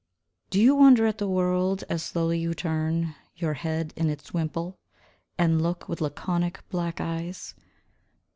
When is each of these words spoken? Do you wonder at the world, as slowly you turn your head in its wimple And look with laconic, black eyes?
Do 0.49 0.59
you 0.59 0.73
wonder 0.73 1.05
at 1.05 1.19
the 1.19 1.27
world, 1.29 1.83
as 1.87 2.01
slowly 2.01 2.39
you 2.39 2.55
turn 2.55 3.13
your 3.35 3.53
head 3.53 3.93
in 3.95 4.09
its 4.09 4.33
wimple 4.33 4.79
And 5.37 5.61
look 5.61 5.87
with 5.87 6.01
laconic, 6.01 6.67
black 6.69 6.99
eyes? 6.99 7.53